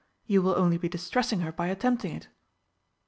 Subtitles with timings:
[0.25, 2.27] You will only be distressing her by attempting it."